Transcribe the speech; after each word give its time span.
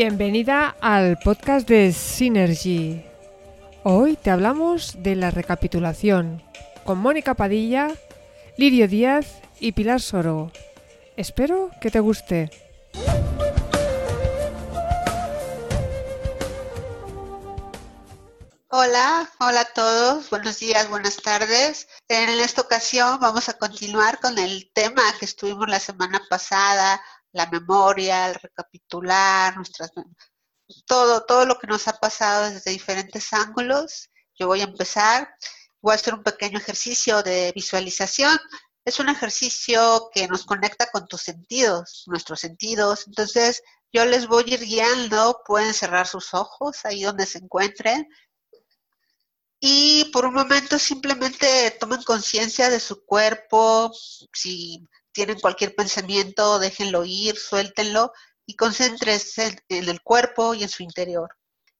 Bienvenida 0.00 0.76
al 0.80 1.18
podcast 1.18 1.66
de 1.68 1.92
Synergy. 1.92 3.04
Hoy 3.82 4.14
te 4.14 4.30
hablamos 4.30 4.94
de 5.02 5.16
la 5.16 5.32
recapitulación 5.32 6.40
con 6.84 6.98
Mónica 6.98 7.34
Padilla, 7.34 7.90
Lirio 8.56 8.86
Díaz 8.86 9.26
y 9.58 9.72
Pilar 9.72 10.00
Soro. 10.00 10.52
Espero 11.16 11.72
que 11.80 11.90
te 11.90 11.98
guste. 11.98 12.48
Hola, 18.68 19.28
hola 19.40 19.62
a 19.62 19.72
todos, 19.74 20.30
buenos 20.30 20.60
días, 20.60 20.88
buenas 20.88 21.16
tardes. 21.16 21.88
En 22.06 22.28
esta 22.28 22.60
ocasión 22.60 23.18
vamos 23.18 23.48
a 23.48 23.54
continuar 23.54 24.20
con 24.20 24.38
el 24.38 24.70
tema 24.72 25.02
que 25.18 25.24
estuvimos 25.24 25.68
la 25.68 25.80
semana 25.80 26.22
pasada, 26.30 27.00
la 27.32 27.46
memoria, 27.46 28.28
el 28.28 28.34
recapitular, 28.34 29.56
nuestras 29.56 29.90
todo, 30.86 31.24
todo 31.24 31.46
lo 31.46 31.58
que 31.58 31.66
nos 31.66 31.88
ha 31.88 31.94
pasado 31.94 32.50
desde 32.50 32.70
diferentes 32.70 33.32
ángulos. 33.32 34.10
Yo 34.38 34.46
voy 34.46 34.60
a 34.60 34.64
empezar, 34.64 35.28
voy 35.80 35.92
a 35.92 35.94
hacer 35.96 36.14
un 36.14 36.22
pequeño 36.22 36.58
ejercicio 36.58 37.22
de 37.22 37.52
visualización. 37.54 38.38
Es 38.84 39.00
un 39.00 39.08
ejercicio 39.08 40.10
que 40.12 40.28
nos 40.28 40.44
conecta 40.44 40.90
con 40.90 41.06
tus 41.06 41.22
sentidos, 41.22 42.04
nuestros 42.06 42.40
sentidos. 42.40 43.06
Entonces, 43.06 43.62
yo 43.92 44.04
les 44.04 44.26
voy 44.26 44.44
a 44.44 44.54
ir 44.54 44.60
guiando, 44.60 45.40
pueden 45.46 45.72
cerrar 45.72 46.06
sus 46.06 46.34
ojos 46.34 46.84
ahí 46.84 47.02
donde 47.02 47.26
se 47.26 47.38
encuentren 47.38 48.06
y 49.60 50.04
por 50.12 50.24
un 50.24 50.34
momento 50.34 50.78
simplemente 50.78 51.76
tomen 51.80 52.02
conciencia 52.04 52.70
de 52.70 52.78
su 52.78 53.04
cuerpo, 53.04 53.90
si 54.32 54.86
tienen 55.18 55.40
cualquier 55.40 55.74
pensamiento, 55.74 56.60
déjenlo 56.60 57.04
ir, 57.04 57.36
suéltenlo 57.36 58.12
y 58.46 58.54
concéntrense 58.54 59.60
en 59.68 59.88
el 59.88 60.00
cuerpo 60.00 60.54
y 60.54 60.62
en 60.62 60.68
su 60.68 60.84
interior. 60.84 61.28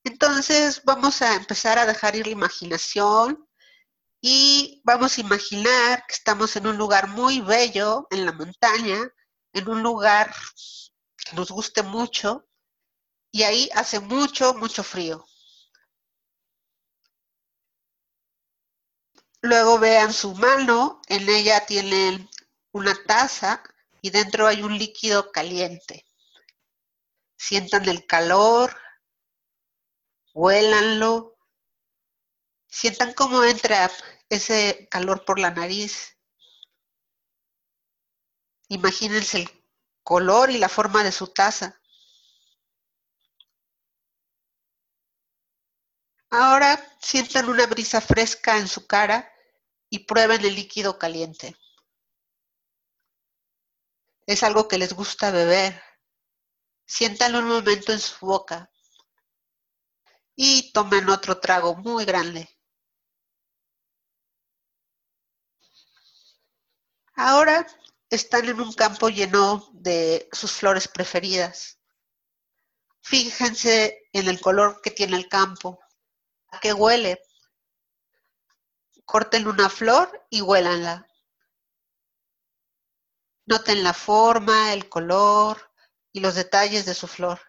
Entonces 0.03 0.83
vamos 0.83 1.23
a 1.23 1.37
empezar 1.37 1.79
a 1.79 1.87
dejar 1.87 2.17
ir 2.17 2.27
la 2.27 2.33
imaginación 2.33 3.49
y 4.21 4.83
vamos 4.85 5.17
a 5.17 5.21
imaginar 5.21 6.05
que 6.09 6.15
estamos 6.15 6.57
en 6.57 6.67
un 6.67 6.77
lugar 6.77 7.07
muy 7.07 7.41
bello, 7.41 8.09
en 8.11 8.27
la 8.27 8.33
montaña, 8.33 8.99
en 9.53 9.69
un 9.69 9.85
lugar 9.85 10.35
que 11.17 11.37
nos 11.37 11.53
guste 11.53 11.85
mucho 11.85 12.45
y 13.31 13.45
ahí 13.45 13.71
hace 13.73 14.01
mucho, 14.01 14.53
mucho 14.55 14.83
frío. 14.83 15.25
Luego 19.43 19.79
vean 19.79 20.13
su 20.13 20.35
mano, 20.35 21.01
en 21.07 21.29
ella 21.29 21.65
tienen 21.67 22.29
una 22.79 22.95
taza 23.05 23.63
y 24.01 24.11
dentro 24.11 24.47
hay 24.47 24.63
un 24.63 24.79
líquido 24.79 25.33
caliente. 25.33 26.07
Sientan 27.37 27.89
el 27.89 28.07
calor, 28.07 28.77
huélanlo, 30.33 31.37
sientan 32.69 33.13
cómo 33.15 33.45
entra 33.45 33.91
ese 34.29 34.89
calor 34.91 35.25
por 35.25 35.39
la 35.39 35.51
nariz. 35.51 36.17
Imagínense 38.69 39.39
el 39.39 39.65
color 40.03 40.51
y 40.51 40.59
la 40.59 40.69
forma 40.69 41.03
de 41.03 41.13
su 41.13 41.29
taza. 41.29 41.81
Ahora 46.31 46.79
sientan 47.01 47.49
una 47.49 47.67
brisa 47.67 48.01
fresca 48.01 48.59
en 48.59 48.69
su 48.69 48.87
cara 48.87 49.33
y 49.91 50.01
prueben 50.01 50.45
el 50.45 50.55
líquido 50.55 50.99
caliente. 50.99 51.57
Es 54.29 54.43
algo 54.43 54.69
que 54.69 54.77
les 54.77 54.93
gusta 54.93 55.31
beber. 55.31 55.83
Siéntanlo 56.85 57.39
un 57.39 57.49
momento 57.49 57.93
en 57.93 57.99
su 57.99 58.27
boca 58.27 58.71
y 60.37 60.71
tomen 60.73 61.09
otro 61.09 61.41
trago 61.41 61.75
muy 61.77 62.05
grande. 62.05 62.47
Ahora 67.15 67.67
están 68.11 68.47
en 68.51 68.61
un 68.61 68.75
campo 68.75 69.09
lleno 69.09 69.67
de 69.73 70.29
sus 70.31 70.53
flores 70.53 70.89
preferidas. 70.89 71.79
Fíjense 73.01 74.11
en 74.13 74.29
el 74.29 74.43
color 74.43 74.83
que 74.83 74.91
tiene 74.91 75.17
el 75.17 75.31
campo. 75.31 75.81
¿A 76.49 76.61
qué 76.61 76.75
huele? 76.75 77.19
Corten 79.07 79.49
una 79.49 79.71
flor 79.71 80.27
y 80.29 80.43
huélanla. 80.43 81.08
Noten 83.49 83.83
la 83.83 83.95
forma, 83.95 84.73
el 84.75 84.89
color 84.89 85.73
y 86.13 86.21
los 86.21 86.35
detalles 86.35 86.85
de 86.85 86.95
su 86.95 87.07
flor. 87.07 87.41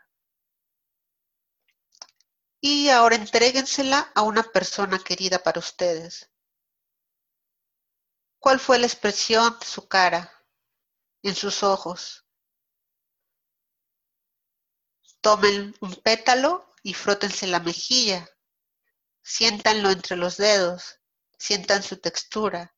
Y 2.61 2.89
ahora 2.89 3.15
entréguensela 3.15 4.11
a 4.15 4.21
una 4.21 4.43
persona 4.43 4.99
querida 4.99 5.43
para 5.43 5.59
ustedes. 5.59 6.29
¿Cuál 8.39 8.59
fue 8.59 8.79
la 8.79 8.85
expresión 8.85 9.57
de 9.59 9.65
su 9.65 9.87
cara, 9.87 10.31
en 11.21 11.35
sus 11.35 11.63
ojos? 11.63 12.25
Tomen 15.19 15.75
un 15.81 15.95
pétalo 15.95 16.73
y 16.81 16.93
frótense 16.93 17.45
la 17.47 17.59
mejilla 17.59 18.25
Siéntanlo 19.21 19.91
entre 19.91 20.15
los 20.15 20.37
dedos, 20.37 21.01
sientan 21.37 21.83
su 21.83 21.97
textura, 21.97 22.75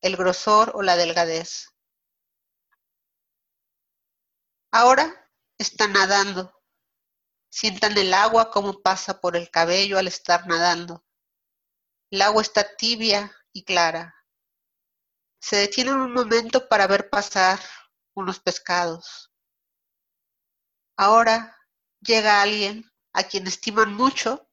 el 0.00 0.16
grosor 0.16 0.72
o 0.74 0.82
la 0.82 0.96
delgadez. 0.96 1.71
Ahora 4.74 5.30
están 5.58 5.92
nadando. 5.92 6.50
Sientan 7.50 7.96
el 7.98 8.14
agua 8.14 8.50
como 8.50 8.80
pasa 8.80 9.20
por 9.20 9.36
el 9.36 9.50
cabello 9.50 9.98
al 9.98 10.08
estar 10.08 10.46
nadando. 10.46 11.04
El 12.10 12.22
agua 12.22 12.40
está 12.40 12.74
tibia 12.76 13.30
y 13.52 13.64
clara. 13.64 14.14
Se 15.42 15.56
detienen 15.56 15.96
un 15.96 16.14
momento 16.14 16.68
para 16.68 16.86
ver 16.86 17.10
pasar 17.10 17.60
unos 18.14 18.40
pescados. 18.40 19.30
Ahora 20.96 21.58
llega 22.00 22.40
alguien 22.40 22.90
a 23.12 23.24
quien 23.24 23.46
estiman 23.46 23.92
mucho 23.92 24.48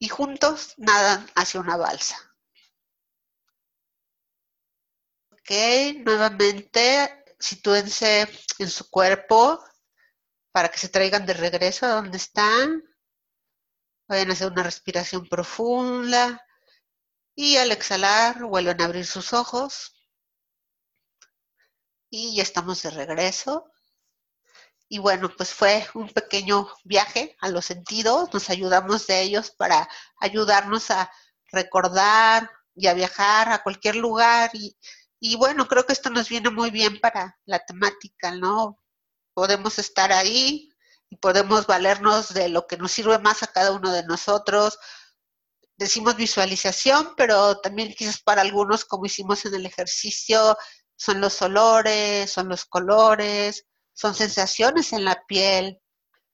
y 0.00 0.08
juntos 0.08 0.74
nadan 0.78 1.30
hacia 1.36 1.60
una 1.60 1.76
balsa. 1.76 2.16
Ok, 5.30 5.50
nuevamente 6.04 7.18
sitúense 7.38 8.28
en 8.58 8.70
su 8.70 8.88
cuerpo 8.90 9.62
para 10.52 10.70
que 10.70 10.78
se 10.78 10.88
traigan 10.88 11.26
de 11.26 11.34
regreso 11.34 11.86
a 11.86 11.90
donde 11.90 12.16
están. 12.16 12.82
Vayan 14.08 14.30
a 14.30 14.32
hacer 14.32 14.50
una 14.50 14.62
respiración 14.62 15.28
profunda 15.28 16.44
y 17.34 17.56
al 17.56 17.70
exhalar 17.70 18.42
vuelven 18.42 18.80
a 18.80 18.86
abrir 18.86 19.06
sus 19.06 19.32
ojos. 19.32 19.94
Y 22.10 22.36
ya 22.36 22.42
estamos 22.42 22.82
de 22.82 22.90
regreso. 22.90 23.70
Y 24.88 24.98
bueno, 24.98 25.30
pues 25.36 25.52
fue 25.52 25.86
un 25.94 26.08
pequeño 26.08 26.66
viaje 26.82 27.36
a 27.40 27.50
los 27.50 27.66
sentidos, 27.66 28.32
nos 28.32 28.48
ayudamos 28.48 29.06
de 29.06 29.20
ellos 29.20 29.50
para 29.50 29.86
ayudarnos 30.18 30.90
a 30.90 31.12
recordar 31.52 32.50
y 32.74 32.86
a 32.86 32.94
viajar 32.94 33.50
a 33.50 33.62
cualquier 33.62 33.96
lugar. 33.96 34.50
Y, 34.54 34.74
y 35.20 35.36
bueno, 35.36 35.66
creo 35.66 35.84
que 35.84 35.92
esto 35.92 36.10
nos 36.10 36.28
viene 36.28 36.50
muy 36.50 36.70
bien 36.70 37.00
para 37.00 37.38
la 37.44 37.58
temática, 37.58 38.32
¿no? 38.32 38.78
Podemos 39.34 39.78
estar 39.78 40.12
ahí 40.12 40.70
y 41.10 41.16
podemos 41.16 41.66
valernos 41.66 42.34
de 42.34 42.48
lo 42.48 42.66
que 42.66 42.76
nos 42.76 42.92
sirve 42.92 43.18
más 43.18 43.42
a 43.42 43.48
cada 43.48 43.72
uno 43.72 43.92
de 43.92 44.04
nosotros. 44.04 44.78
Decimos 45.76 46.16
visualización, 46.16 47.14
pero 47.16 47.58
también 47.60 47.94
quizás 47.96 48.20
para 48.22 48.42
algunos, 48.42 48.84
como 48.84 49.06
hicimos 49.06 49.44
en 49.44 49.54
el 49.54 49.66
ejercicio, 49.66 50.56
son 50.96 51.20
los 51.20 51.40
olores, 51.42 52.30
son 52.30 52.48
los 52.48 52.64
colores, 52.64 53.66
son 53.92 54.14
sensaciones 54.14 54.92
en 54.92 55.04
la 55.04 55.24
piel, 55.26 55.80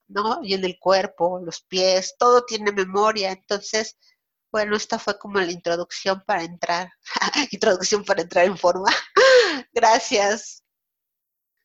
¿no? 0.09 0.41
Y 0.43 0.55
en 0.55 0.65
el 0.65 0.79
cuerpo, 0.79 1.41
los 1.41 1.63
pies, 1.63 2.17
todo 2.19 2.45
tiene 2.45 2.73
memoria. 2.73 3.33
Entonces, 3.33 3.97
bueno, 4.55 4.77
esta 4.77 5.01
fue 5.01 5.19
como 5.19 5.41
la 5.41 5.51
introducción 5.51 6.23
para 6.25 6.45
entrar, 6.45 6.89
introducción 7.51 8.05
para 8.05 8.23
entrar 8.23 8.45
en 8.45 8.57
forma. 8.57 8.89
Gracias. 9.75 10.63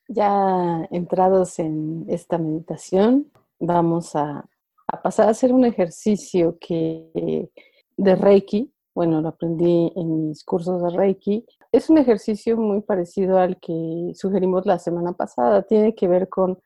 Ya 0.07 0.87
entrados 0.89 1.59
en 1.59 2.07
esta 2.09 2.39
meditación, 2.39 3.31
vamos 3.59 4.15
a, 4.15 4.43
a, 4.87 5.01
pasar 5.03 5.27
a 5.27 5.31
hacer 5.31 5.53
un 5.53 5.65
ejercicio 5.65 6.57
que 6.59 7.51
de 7.95 8.15
Reiki, 8.15 8.73
bueno, 8.95 9.21
lo 9.21 9.27
aprendí 9.29 9.93
en 9.95 10.29
mis 10.29 10.43
cursos 10.43 10.81
de 10.81 10.89
Reiki, 10.97 11.45
es 11.71 11.91
un 11.91 11.99
ejercicio 11.99 12.57
muy 12.57 12.81
parecido 12.81 13.37
al 13.37 13.59
que 13.59 14.13
sugerimos 14.15 14.65
la 14.65 14.79
semana 14.79 15.13
pasada. 15.13 15.61
Tiene 15.61 15.93
que 15.93 16.07
ver 16.07 16.27
con, 16.27 16.59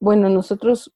bueno, 0.00 0.28
nosotros 0.28 0.92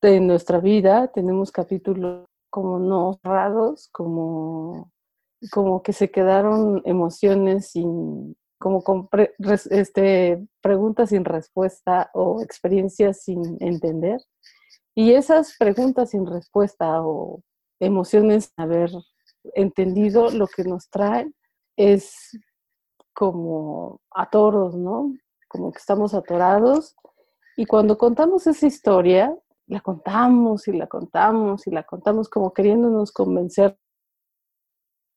en 0.00 0.26
nuestra 0.26 0.58
vida 0.58 1.08
tenemos 1.08 1.52
capítulos 1.52 2.29
como 2.50 2.78
no 2.78 3.18
cerrados, 3.22 3.88
como, 3.92 4.92
como 5.50 5.82
que 5.82 5.92
se 5.92 6.10
quedaron 6.10 6.82
emociones 6.84 7.70
sin, 7.70 8.36
como 8.58 8.82
con 8.82 9.08
este, 9.70 10.46
preguntas 10.60 11.08
sin 11.08 11.24
respuesta 11.24 12.10
o 12.12 12.42
experiencias 12.42 13.22
sin 13.22 13.56
entender. 13.60 14.20
Y 14.94 15.14
esas 15.14 15.56
preguntas 15.58 16.10
sin 16.10 16.26
respuesta 16.26 17.02
o 17.02 17.42
emociones, 17.80 18.52
haber 18.56 18.90
entendido 19.54 20.30
lo 20.30 20.46
que 20.46 20.64
nos 20.64 20.90
traen, 20.90 21.34
es 21.76 22.36
como 23.14 24.00
atoros, 24.10 24.76
¿no? 24.76 25.14
Como 25.48 25.72
que 25.72 25.78
estamos 25.78 26.12
atorados. 26.12 26.96
Y 27.56 27.66
cuando 27.66 27.96
contamos 27.96 28.46
esa 28.46 28.66
historia, 28.66 29.34
la 29.70 29.80
contamos 29.80 30.66
y 30.66 30.72
la 30.72 30.88
contamos 30.88 31.66
y 31.66 31.70
la 31.70 31.84
contamos 31.84 32.28
como 32.28 32.52
queriéndonos 32.52 33.12
convencer. 33.12 33.78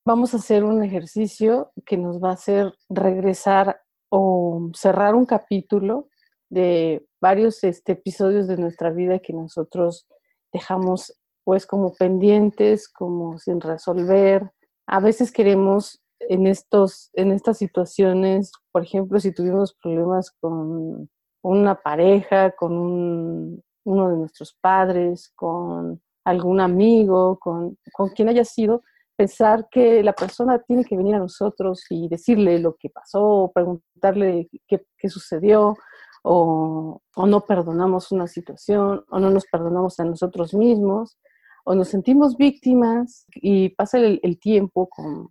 Vamos 0.05 0.33
a 0.33 0.37
hacer 0.37 0.63
un 0.63 0.83
ejercicio 0.83 1.71
que 1.85 1.97
nos 1.97 2.23
va 2.23 2.29
a 2.29 2.33
hacer 2.33 2.71
regresar 2.87 3.81
o 4.09 4.69
cerrar 4.75 5.15
un 5.15 5.25
capítulo 5.25 6.07
de 6.49 7.03
varios 7.19 7.63
este, 7.63 7.93
episodios 7.93 8.47
de 8.47 8.57
nuestra 8.57 8.91
vida 8.91 9.17
que 9.17 9.33
nosotros 9.33 10.07
dejamos 10.51 11.17
pues 11.43 11.65
como 11.65 11.95
pendientes, 11.95 12.87
como 12.87 13.39
sin 13.39 13.59
resolver. 13.59 14.51
A 14.85 14.99
veces 14.99 15.31
queremos 15.31 16.03
en, 16.19 16.45
estos, 16.45 17.09
en 17.13 17.31
estas 17.31 17.57
situaciones, 17.57 18.51
por 18.71 18.83
ejemplo, 18.83 19.19
si 19.19 19.33
tuvimos 19.33 19.73
problemas 19.73 20.29
con 20.29 21.09
una 21.41 21.81
pareja, 21.81 22.51
con 22.51 23.63
uno 23.85 24.09
de 24.09 24.17
nuestros 24.17 24.53
padres, 24.59 25.31
con 25.35 26.01
algún 26.25 26.59
amigo, 26.61 27.37
con, 27.39 27.77
con 27.91 28.09
quien 28.09 28.29
haya 28.29 28.45
sido, 28.45 28.83
pensar 29.15 29.67
que 29.69 30.03
la 30.03 30.13
persona 30.13 30.59
tiene 30.59 30.85
que 30.85 30.97
venir 30.97 31.15
a 31.15 31.19
nosotros 31.19 31.85
y 31.89 32.07
decirle 32.07 32.59
lo 32.59 32.75
que 32.75 32.89
pasó, 32.89 33.51
preguntarle 33.53 34.49
qué, 34.67 34.85
qué 34.97 35.09
sucedió, 35.09 35.75
o, 36.23 37.01
o, 37.15 37.27
no 37.27 37.41
perdonamos 37.41 38.11
una 38.11 38.27
situación, 38.27 39.03
o 39.09 39.19
no 39.19 39.29
nos 39.29 39.45
perdonamos 39.45 39.99
a 39.99 40.05
nosotros 40.05 40.53
mismos, 40.53 41.17
o 41.65 41.75
nos 41.75 41.89
sentimos 41.89 42.37
víctimas 42.37 43.25
y 43.35 43.69
pasa 43.69 43.97
el, 43.99 44.39
tiempo 44.39 44.87
con, 44.89 45.29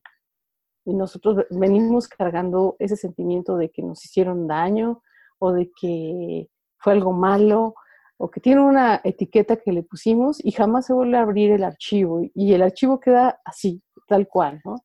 y 0.84 0.94
nosotros 0.94 1.44
venimos 1.50 2.08
cargando 2.08 2.76
ese 2.78 2.96
sentimiento 2.96 3.56
de 3.56 3.70
que 3.70 3.82
nos 3.82 4.04
hicieron 4.04 4.46
daño 4.46 5.02
o 5.38 5.52
de 5.52 5.70
que 5.78 6.49
fue 6.78 6.94
algo 6.94 7.12
malo 7.12 7.75
o 8.23 8.31
que 8.31 8.41
tiene 8.41 8.61
una 8.61 9.01
etiqueta 9.03 9.57
que 9.57 9.73
le 9.73 9.83
pusimos 9.83 10.39
y 10.45 10.53
jamás 10.53 10.87
se 10.87 10.93
vuelve 10.93 11.17
a 11.17 11.23
abrir 11.23 11.51
el 11.51 11.65
archivo 11.65 12.21
y 12.35 12.53
el 12.53 12.63
archivo 12.63 13.01
queda 13.01 13.41
así, 13.45 13.83
tal 14.07 14.29
cual, 14.29 14.61
¿no? 14.65 14.77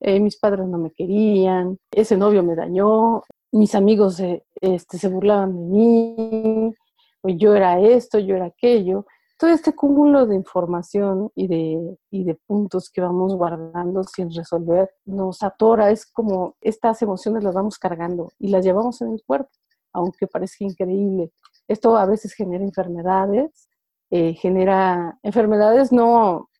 Eh, 0.00 0.20
mis 0.20 0.38
padres 0.38 0.66
no 0.66 0.76
me 0.76 0.90
querían, 0.90 1.78
ese 1.90 2.18
novio 2.18 2.42
me 2.42 2.54
dañó, 2.54 3.22
mis 3.50 3.74
amigos 3.74 4.20
este, 4.60 4.98
se 4.98 5.08
burlaban 5.08 5.56
de 5.56 5.64
mí, 5.64 6.74
o 7.22 7.28
yo 7.30 7.54
era 7.54 7.80
esto, 7.80 8.18
yo 8.18 8.36
era 8.36 8.46
aquello, 8.46 9.06
todo 9.38 9.48
este 9.48 9.74
cúmulo 9.74 10.26
de 10.26 10.34
información 10.34 11.30
y 11.34 11.48
de, 11.48 11.96
y 12.10 12.24
de 12.24 12.34
puntos 12.46 12.90
que 12.90 13.00
vamos 13.00 13.34
guardando 13.34 14.04
sin 14.04 14.30
resolver 14.34 14.90
nos 15.06 15.42
atora, 15.42 15.90
es 15.90 16.04
como 16.04 16.56
estas 16.60 17.00
emociones 17.00 17.42
las 17.42 17.54
vamos 17.54 17.78
cargando 17.78 18.28
y 18.38 18.48
las 18.48 18.66
llevamos 18.66 19.00
en 19.00 19.12
el 19.12 19.22
cuerpo, 19.26 19.50
aunque 19.94 20.26
parezca 20.26 20.64
increíble. 20.64 21.32
Esto 21.72 21.96
a 21.96 22.04
veces 22.04 22.34
genera 22.34 22.62
enfermedades, 22.62 23.68
eh, 24.10 24.34
genera 24.34 25.18
enfermedades 25.22 25.90
no, 25.90 26.50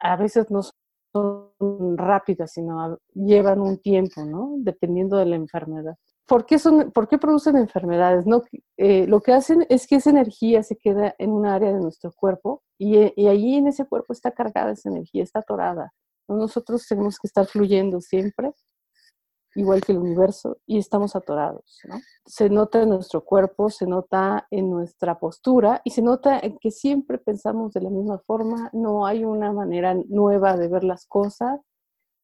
a 0.00 0.16
veces 0.16 0.50
no 0.50 0.60
son 1.12 1.96
rápidas, 1.96 2.52
sino 2.52 2.98
llevan 3.14 3.60
un 3.60 3.78
tiempo, 3.78 4.24
¿no? 4.24 4.54
Dependiendo 4.58 5.18
de 5.18 5.26
la 5.26 5.36
enfermedad. 5.36 5.96
¿Por 6.26 6.44
qué, 6.46 6.58
son, 6.58 6.90
¿Por 6.90 7.06
qué 7.06 7.16
producen 7.16 7.56
enfermedades? 7.56 8.26
No, 8.26 8.42
eh, 8.76 9.06
lo 9.06 9.20
que 9.20 9.32
hacen 9.34 9.64
es 9.68 9.86
que 9.86 9.96
esa 9.96 10.10
energía 10.10 10.64
se 10.64 10.76
queda 10.76 11.14
en 11.18 11.30
un 11.30 11.46
área 11.46 11.72
de 11.72 11.78
nuestro 11.80 12.10
cuerpo 12.10 12.64
y, 12.76 12.96
eh, 12.96 13.12
y 13.16 13.28
allí 13.28 13.54
en 13.54 13.68
ese 13.68 13.86
cuerpo 13.86 14.12
está 14.12 14.32
cargada 14.32 14.72
esa 14.72 14.88
energía, 14.88 15.22
está 15.22 15.38
atorada. 15.38 15.92
Nosotros 16.26 16.84
tenemos 16.88 17.18
que 17.20 17.28
estar 17.28 17.46
fluyendo 17.46 18.00
siempre, 18.00 18.52
igual 19.56 19.80
que 19.80 19.92
el 19.92 19.98
universo, 19.98 20.58
y 20.66 20.78
estamos 20.78 21.16
atorados. 21.16 21.80
¿no? 21.88 22.00
Se 22.24 22.48
nota 22.48 22.82
en 22.82 22.90
nuestro 22.90 23.24
cuerpo, 23.24 23.70
se 23.70 23.86
nota 23.86 24.46
en 24.50 24.70
nuestra 24.70 25.18
postura 25.18 25.80
y 25.84 25.90
se 25.90 26.02
nota 26.02 26.38
en 26.38 26.58
que 26.58 26.70
siempre 26.70 27.18
pensamos 27.18 27.72
de 27.72 27.80
la 27.80 27.90
misma 27.90 28.18
forma, 28.18 28.70
no 28.72 29.06
hay 29.06 29.24
una 29.24 29.52
manera 29.52 29.94
nueva 30.08 30.56
de 30.56 30.68
ver 30.68 30.84
las 30.84 31.06
cosas 31.06 31.60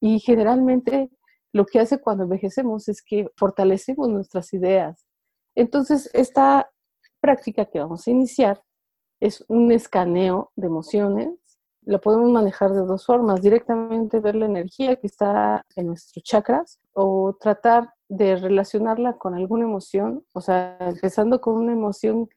y 0.01 0.21
generalmente 0.21 1.11
lo 1.53 1.67
que 1.67 1.81
hace 1.81 2.01
cuando 2.01 2.25
envejecemos 2.25 2.89
es 2.89 3.03
que 3.03 3.29
fortalecemos 3.37 4.09
nuestras 4.09 4.53
ideas. 4.53 5.07
Entonces, 5.55 6.11
esta 6.15 6.71
práctica 7.21 7.67
que 7.67 7.79
vamos 7.79 8.07
a 8.07 8.11
iniciar 8.11 8.63
es 9.21 9.45
un 9.49 9.71
escaneo 9.71 10.51
de 10.57 10.67
emociones. 10.67 11.31
Lo 11.85 12.01
podemos 12.01 12.31
manejar 12.31 12.73
de 12.73 12.81
dos 12.81 13.07
formas, 13.07 13.43
directamente 13.43 14.21
ver 14.21 14.37
la 14.37 14.47
energía 14.47 14.97
que 14.97 15.07
está 15.07 15.65
en 15.75 15.89
nuestros 15.89 16.23
chakras 16.23 16.79
o 16.93 17.37
tratar 17.41 17.91
de 18.09 18.37
relacionarla 18.37 19.19
con 19.19 19.35
alguna 19.35 19.65
emoción, 19.65 20.25
o 20.33 20.41
sea, 20.41 20.77
empezando 20.81 21.41
con 21.41 21.55
una 21.55 21.73
emoción 21.73 22.29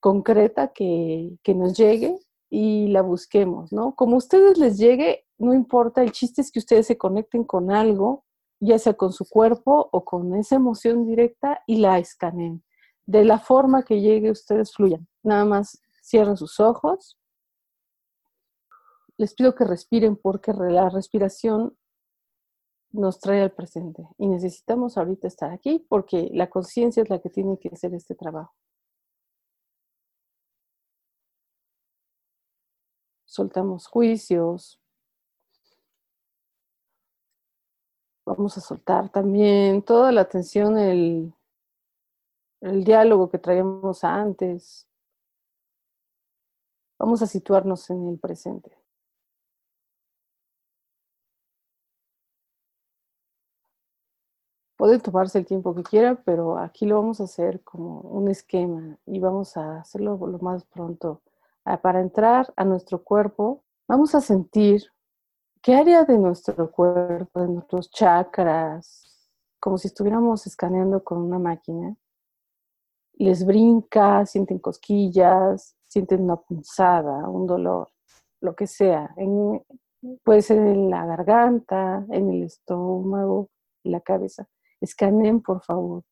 concreta 0.00 0.68
que, 0.68 1.36
que 1.42 1.54
nos 1.54 1.76
llegue 1.76 2.18
y 2.48 2.88
la 2.88 3.02
busquemos, 3.02 3.72
¿no? 3.72 3.94
Como 3.94 4.14
a 4.14 4.18
ustedes 4.18 4.58
les 4.58 4.78
llegue, 4.78 5.26
no 5.38 5.54
importa, 5.54 6.02
el 6.02 6.10
chiste 6.10 6.40
es 6.40 6.50
que 6.50 6.58
ustedes 6.58 6.86
se 6.86 6.98
conecten 6.98 7.44
con 7.44 7.70
algo 7.70 8.24
ya 8.60 8.78
sea 8.78 8.94
con 8.94 9.12
su 9.12 9.28
cuerpo 9.28 9.88
o 9.90 10.04
con 10.04 10.34
esa 10.36 10.56
emoción 10.56 11.06
directa 11.06 11.62
y 11.66 11.76
la 11.76 11.98
escaneen. 11.98 12.62
De 13.06 13.24
la 13.24 13.38
forma 13.38 13.82
que 13.82 14.00
llegue, 14.00 14.30
ustedes 14.30 14.72
fluyan. 14.72 15.08
Nada 15.22 15.44
más 15.44 15.80
cierren 16.02 16.36
sus 16.36 16.60
ojos. 16.60 17.18
Les 19.20 19.34
pido 19.34 19.54
que 19.54 19.64
respiren 19.64 20.16
porque 20.16 20.54
la 20.54 20.88
respiración 20.88 21.76
nos 22.90 23.20
trae 23.20 23.42
al 23.42 23.52
presente 23.52 24.08
y 24.16 24.26
necesitamos 24.26 24.96
ahorita 24.96 25.28
estar 25.28 25.50
aquí 25.52 25.84
porque 25.90 26.30
la 26.32 26.48
conciencia 26.48 27.02
es 27.02 27.10
la 27.10 27.18
que 27.18 27.28
tiene 27.28 27.58
que 27.58 27.68
hacer 27.68 27.92
este 27.92 28.14
trabajo. 28.14 28.54
Soltamos 33.26 33.86
juicios, 33.88 34.80
Vamos 38.24 38.56
a 38.56 38.60
soltar 38.60 39.10
también 39.10 39.82
toda 39.82 40.12
la 40.12 40.20
atención, 40.22 40.78
el, 40.78 41.34
diálogo 42.60 43.28
que 43.28 43.38
traíamos 43.38 44.02
antes. 44.04 44.88
Vamos 46.98 47.20
a 47.22 47.26
situarnos 47.26 47.90
en 47.90 48.08
el 48.08 48.18
presente. 48.18 48.79
Puede 54.80 54.98
tomarse 54.98 55.38
el 55.38 55.44
tiempo 55.44 55.74
que 55.74 55.82
quiera, 55.82 56.14
pero 56.24 56.56
aquí 56.56 56.86
lo 56.86 56.96
vamos 56.96 57.20
a 57.20 57.24
hacer 57.24 57.60
como 57.64 58.00
un 58.00 58.30
esquema 58.30 58.96
y 59.04 59.20
vamos 59.20 59.58
a 59.58 59.80
hacerlo 59.80 60.16
lo 60.26 60.38
más 60.38 60.64
pronto. 60.64 61.20
Ah, 61.66 61.82
para 61.82 62.00
entrar 62.00 62.50
a 62.56 62.64
nuestro 62.64 63.04
cuerpo, 63.04 63.62
vamos 63.86 64.14
a 64.14 64.22
sentir 64.22 64.84
¿Qué 65.60 65.74
área 65.74 66.04
de 66.04 66.16
nuestro 66.16 66.70
cuerpo, 66.70 67.42
de 67.42 67.48
nuestros 67.48 67.90
chakras, 67.90 69.28
como 69.60 69.76
si 69.76 69.88
estuviéramos 69.88 70.46
escaneando 70.46 71.04
con 71.04 71.18
una 71.18 71.38
máquina, 71.38 71.94
les 73.18 73.44
brinca, 73.44 74.24
sienten 74.24 74.60
cosquillas, 74.60 75.76
sienten 75.86 76.22
una 76.22 76.36
punzada, 76.36 77.28
un 77.28 77.46
dolor, 77.46 77.90
lo 78.40 78.56
que 78.56 78.66
sea? 78.66 79.14
puede 80.24 80.40
ser 80.40 80.56
en 80.56 80.88
la 80.88 81.04
garganta, 81.04 82.02
en 82.08 82.30
el 82.30 82.44
estómago, 82.44 83.50
en 83.84 83.92
la 83.92 84.00
cabeza. 84.00 84.48
Escaneen, 84.80 85.42
por 85.42 85.62
favor. 85.62 86.04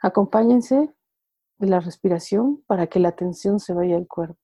Acompáñense 0.00 0.94
de 1.58 1.66
la 1.66 1.80
respiración 1.80 2.62
para 2.66 2.86
que 2.86 3.00
la 3.00 3.08
atención 3.08 3.58
se 3.58 3.74
vaya 3.74 3.96
al 3.96 4.06
cuerpo. 4.06 4.38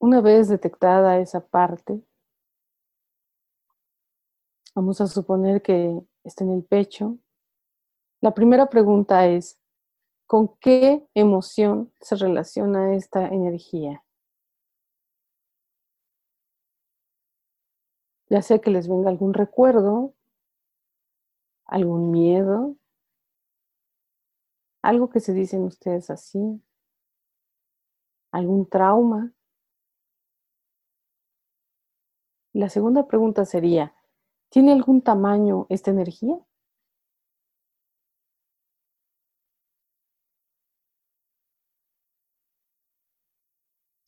Una 0.00 0.20
vez 0.20 0.48
detectada 0.48 1.20
esa 1.20 1.46
parte, 1.46 2.02
vamos 4.74 5.00
a 5.00 5.06
suponer 5.06 5.62
que 5.62 5.96
está 6.24 6.42
en 6.42 6.50
el 6.50 6.64
pecho. 6.64 7.18
La 8.20 8.34
primera 8.34 8.68
pregunta 8.68 9.28
es, 9.28 9.61
¿con 10.32 10.56
qué 10.62 11.06
emoción 11.12 11.92
se 12.00 12.16
relaciona 12.16 12.94
esta 12.94 13.28
energía? 13.28 14.02
Ya 18.30 18.40
sea 18.40 18.58
que 18.58 18.70
les 18.70 18.88
venga 18.88 19.10
algún 19.10 19.34
recuerdo, 19.34 20.14
algún 21.66 22.10
miedo, 22.10 22.76
algo 24.80 25.10
que 25.10 25.20
se 25.20 25.34
dicen 25.34 25.64
ustedes 25.64 26.08
así, 26.08 26.62
algún 28.30 28.66
trauma. 28.66 29.34
La 32.54 32.70
segunda 32.70 33.06
pregunta 33.06 33.44
sería, 33.44 33.94
¿Tiene 34.48 34.72
algún 34.72 35.02
tamaño 35.02 35.66
esta 35.68 35.90
energía? 35.90 36.38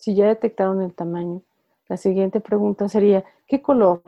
Si 0.04 0.14
ya 0.14 0.26
detectaron 0.26 0.82
el 0.82 0.92
tamaño, 0.94 1.40
la 1.88 1.96
siguiente 1.96 2.38
pregunta 2.38 2.90
sería, 2.90 3.25
¿qué 3.46 3.62
color? 3.62 4.02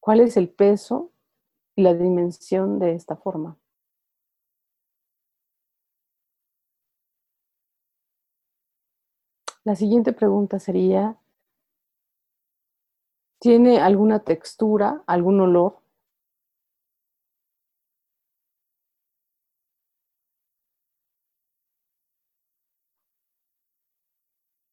¿Cuál 0.00 0.20
es 0.20 0.38
el 0.38 0.48
peso 0.48 1.10
y 1.76 1.82
la 1.82 1.94
dimensión 1.94 2.78
de 2.78 2.94
esta 2.94 3.16
forma? 3.16 3.58
La 9.64 9.74
siguiente 9.74 10.12
pregunta 10.12 10.60
sería, 10.60 11.18
¿tiene 13.40 13.78
alguna 13.78 14.20
textura, 14.20 15.02
algún 15.06 15.38
olor? 15.42 15.81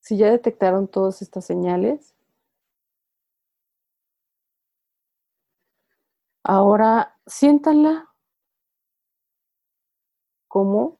Si 0.09 0.17
ya 0.17 0.31
detectaron 0.31 0.87
todas 0.87 1.21
estas 1.21 1.45
señales, 1.45 2.15
ahora 6.43 7.15
siéntanla 7.27 8.09
cómo 10.47 10.99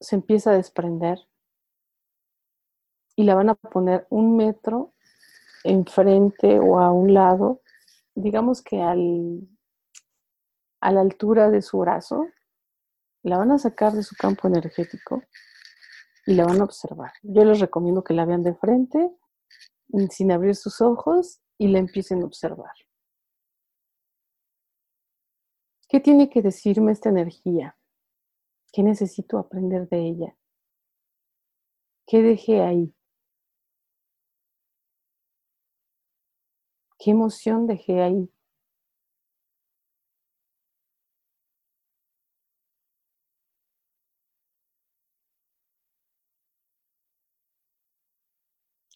se 0.00 0.16
empieza 0.16 0.52
a 0.52 0.54
desprender 0.54 1.28
y 3.16 3.24
la 3.24 3.34
van 3.34 3.50
a 3.50 3.54
poner 3.54 4.06
un 4.08 4.34
metro 4.34 4.94
enfrente 5.62 6.58
o 6.60 6.78
a 6.78 6.90
un 6.90 7.12
lado, 7.12 7.60
digamos 8.14 8.62
que 8.62 8.80
al, 8.80 9.46
a 10.80 10.90
la 10.90 11.02
altura 11.02 11.50
de 11.50 11.60
su 11.60 11.80
brazo, 11.80 12.28
la 13.22 13.36
van 13.36 13.50
a 13.50 13.58
sacar 13.58 13.92
de 13.92 14.02
su 14.02 14.16
campo 14.16 14.48
energético 14.48 15.22
y 16.26 16.34
la 16.34 16.44
van 16.44 16.60
a 16.60 16.64
observar. 16.64 17.12
Yo 17.22 17.44
les 17.44 17.60
recomiendo 17.60 18.02
que 18.02 18.14
la 18.14 18.24
vean 18.24 18.42
de 18.42 18.54
frente, 18.54 19.10
sin 20.10 20.32
abrir 20.32 20.54
sus 20.56 20.80
ojos 20.80 21.40
y 21.58 21.68
la 21.68 21.78
empiecen 21.78 22.22
a 22.22 22.26
observar. 22.26 22.72
¿Qué 25.88 26.00
tiene 26.00 26.28
que 26.28 26.42
decirme 26.42 26.92
esta 26.92 27.10
energía? 27.10 27.76
¿Qué 28.72 28.82
necesito 28.82 29.38
aprender 29.38 29.88
de 29.88 30.08
ella? 30.08 30.36
¿Qué 32.06 32.22
dejé 32.22 32.62
ahí? 32.62 32.94
¿Qué 36.98 37.10
emoción 37.10 37.66
dejé 37.66 38.02
ahí? 38.02 38.30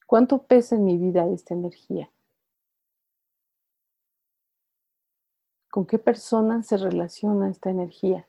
¿Cuánto 0.09 0.45
pesa 0.45 0.75
en 0.75 0.87
mi 0.87 0.97
vida 0.97 1.29
esta 1.29 1.53
energía? 1.53 2.11
¿Con 5.71 5.85
qué 5.85 5.99
persona 5.99 6.63
se 6.63 6.79
relaciona 6.79 7.51
esta 7.51 7.69
energía? 7.69 8.27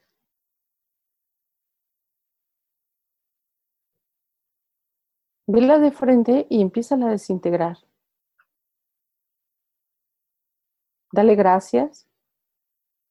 Vela 5.47 5.79
de 5.79 5.91
frente 5.91 6.47
y 6.49 6.61
empieza 6.61 6.95
a 6.95 7.11
desintegrar. 7.11 7.77
Dale 11.13 11.35
gracias 11.35 12.09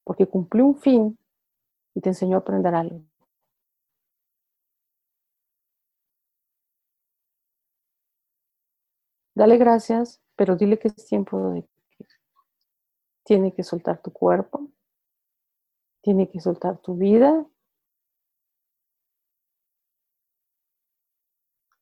porque 0.05 0.27
cumplió 0.27 0.67
un 0.67 0.77
fin 0.77 1.19
y 1.95 2.03
te 2.03 2.11
enseñó 2.11 2.37
a 2.37 2.41
aprender 2.41 2.75
algo. 2.75 3.01
Dale 9.39 9.57
gracias, 9.57 10.21
pero 10.35 10.57
dile 10.57 10.81
que 10.81 10.89
es 10.89 11.07
tiempo 11.07 11.51
de 11.51 11.63
que 11.63 12.05
tiene 13.25 13.55
que 13.55 13.63
soltar 13.63 14.03
tu 14.03 14.13
cuerpo, 14.13 14.69
tiene 16.03 16.29
que 16.29 16.41
soltar 16.41 16.79
tu 16.79 16.97
vida, 16.97 17.47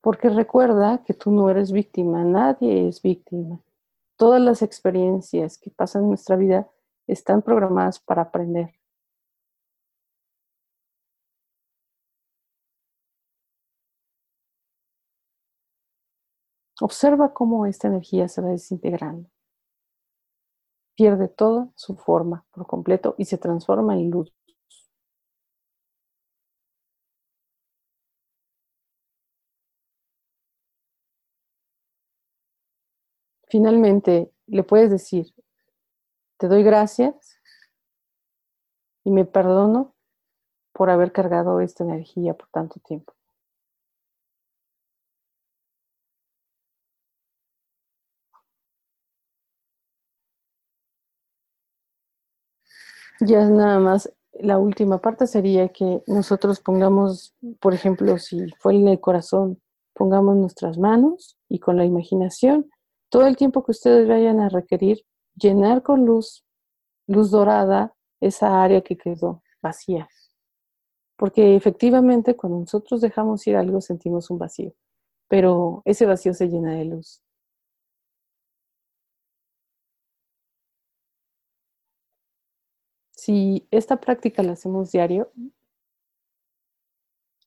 porque 0.03 0.29
recuerda 0.29 1.03
que 1.03 1.15
tú 1.15 1.31
no 1.31 1.49
eres 1.49 1.73
víctima, 1.73 2.25
nadie 2.25 2.89
es 2.89 3.01
víctima. 3.01 3.63
Todas 4.17 4.43
las 4.43 4.61
experiencias 4.61 5.57
que 5.57 5.71
pasan 5.71 6.03
en 6.03 6.09
nuestra 6.11 6.37
vida 6.37 6.71
están 7.07 7.41
programadas 7.41 8.01
para 8.01 8.21
aprender. 8.21 8.76
Observa 16.81 17.33
cómo 17.33 17.65
esta 17.67 17.89
energía 17.89 18.29
se 18.29 18.43
va 18.43 18.49
desintegrando. 18.51 19.31
Pierde 20.95 21.29
toda 21.29 21.69
su 21.75 21.97
forma 21.97 22.45
por 22.51 22.67
completo 22.67 23.15
y 23.17 23.25
se 23.25 23.39
transforma 23.39 23.95
en 23.95 24.11
luz. 24.11 24.33
Finalmente, 33.49 34.33
le 34.47 34.63
puedes 34.65 34.91
decir, 34.91 35.33
te 36.39 36.49
doy 36.49 36.63
gracias 36.63 37.41
y 39.05 39.11
me 39.11 39.25
perdono 39.25 39.95
por 40.73 40.91
haber 40.91 41.13
cargado 41.13 41.61
esta 41.61 41.85
energía 41.85 42.35
por 42.35 42.49
tanto 42.51 42.81
tiempo. 42.81 43.16
Ya 53.21 53.49
nada 53.49 53.79
más, 53.79 54.13
la 54.33 54.59
última 54.59 55.01
parte 55.01 55.27
sería 55.27 55.69
que 55.69 56.03
nosotros 56.07 56.61
pongamos, 56.61 57.35
por 57.61 57.75
ejemplo, 57.75 58.19
si 58.19 58.51
fue 58.59 58.75
en 58.75 58.89
el 58.89 59.01
corazón, 59.01 59.61
pongamos 59.95 60.37
nuestras 60.37 60.79
manos 60.79 61.39
y 61.49 61.59
con 61.59 61.77
la 61.77 61.85
imaginación 61.85 62.71
todo 63.09 63.27
el 63.27 63.37
tiempo 63.37 63.65
que 63.65 63.71
ustedes 63.71 64.07
vayan 64.09 64.41
a 64.41 64.49
requerir 64.49 64.99
llenar 65.37 65.83
con 65.83 66.05
luz, 66.05 66.45
luz 67.07 67.31
dorada, 67.31 67.95
esa 68.21 68.63
área 68.63 68.83
que 68.83 68.97
quedó 68.97 69.43
vacía. 69.63 70.09
Porque 71.17 71.57
efectivamente 71.57 72.37
cuando 72.37 72.61
nosotros 72.61 73.01
dejamos 73.01 73.47
ir 73.47 73.57
algo 73.57 73.81
sentimos 73.81 74.31
un 74.31 74.39
vacío, 74.39 74.75
pero 75.29 75.83
ese 75.85 76.05
vacío 76.07 76.35
se 76.35 76.49
llena 76.49 76.75
de 76.75 76.85
luz. 76.85 77.23
Si 83.27 83.67
esta 83.73 83.97
práctica 83.97 84.41
la 84.45 84.53
hacemos 84.53 84.93
diario, 84.93 85.33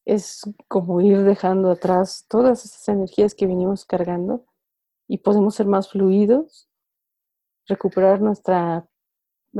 es 0.03 0.41
como 0.67 0.99
ir 0.99 1.23
dejando 1.23 1.71
atrás 1.71 2.25
todas 2.27 2.65
esas 2.65 2.89
energías 2.89 3.33
que 3.33 3.47
venimos 3.47 3.85
cargando 3.85 4.45
y 5.07 5.19
podemos 5.19 5.55
ser 5.55 5.67
más 5.67 5.89
fluidos, 5.89 6.67
recuperar 7.65 8.19
nuestra, 8.19 8.89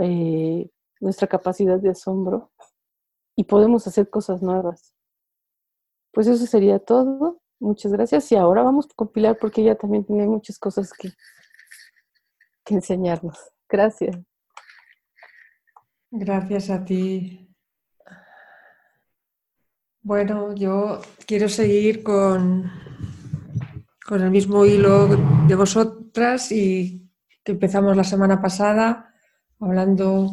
eh, 0.01 0.69
nuestra 0.99 1.25
capacidad 1.29 1.79
de 1.79 1.91
asombro 1.91 2.51
y 3.37 3.45
podemos 3.45 3.87
hacer 3.87 4.09
cosas 4.09 4.41
nuevas. 4.41 4.93
Pues 6.11 6.27
eso 6.27 6.45
sería 6.45 6.79
todo. 6.79 7.39
Muchas 7.61 7.93
gracias. 7.93 8.29
Y 8.33 8.35
ahora 8.35 8.63
vamos 8.63 8.87
a 8.87 8.93
compilar 8.93 9.37
porque 9.39 9.61
ella 9.61 9.77
también 9.77 10.03
tiene 10.03 10.27
muchas 10.27 10.59
cosas 10.59 10.91
que, 10.91 11.13
que 12.65 12.73
enseñarnos. 12.73 13.37
Gracias. 13.69 14.28
Gracias 16.11 16.69
a 16.69 16.83
ti. 16.83 17.55
Bueno, 20.01 20.55
yo 20.55 21.01
quiero 21.27 21.49
seguir 21.49 22.01
con, 22.01 22.71
con 24.05 24.21
el 24.21 24.31
mismo 24.31 24.65
hilo 24.65 25.07
de 25.47 25.55
vosotras 25.55 26.51
y 26.51 27.11
que 27.43 27.51
empezamos 27.51 27.95
la 27.95 28.03
semana 28.03 28.41
pasada 28.41 29.13
hablando 29.59 30.31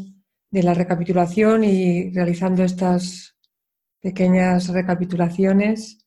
de 0.51 0.63
la 0.63 0.73
recapitulación 0.73 1.65
y 1.65 2.11
realizando 2.11 2.65
estas 2.65 3.37
pequeñas 4.01 4.69
recapitulaciones. 4.69 6.07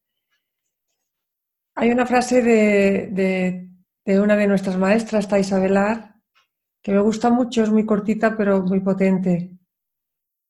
Hay 1.75 1.91
una 1.91 2.05
frase 2.05 2.41
de, 2.41 3.69
una 4.19 4.35
de 4.35 4.47
nuestras 4.47 4.77
maestras, 4.77 5.27
Thais 5.27 5.53
Avelar, 5.53 6.15
que 6.81 6.91
me 6.91 7.01
gusta 7.01 7.29
mucho, 7.29 7.61
es 7.63 7.69
muy 7.69 7.85
cortita 7.85 8.35
pero 8.35 8.63
muy 8.63 8.79
potente. 8.79 9.58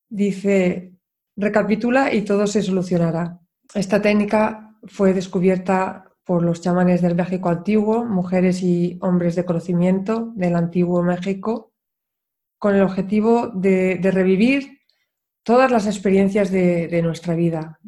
Dice, 0.10 0.94
recapitula 1.36 2.14
y 2.14 2.24
todo 2.24 2.48
se 2.48 2.64
solucionará. 2.64 3.40
Esta 3.74 4.02
técnica 4.02 4.76
fue 4.88 5.14
descubierta 5.14 6.06
por 6.24 6.44
los 6.44 6.62
chamanes 6.62 7.02
del 7.02 7.16
México 7.16 7.50
antiguo, 7.50 8.06
mujeres 8.06 8.62
y 8.62 8.98
hombres 9.02 9.36
de 9.36 9.46
conocimiento 9.46 10.32
del 10.36 10.56
antiguo 10.56 11.02
México, 11.04 11.74
con 12.60 12.76
el 12.76 12.82
objetivo 12.82 13.48
de, 13.48 14.00
revivir 14.12 14.82
todas 15.44 15.72
las 15.72 15.88
experiencias 15.88 16.52
de, 16.52 17.02
nuestra 17.02 17.36
vida. 17.36 17.80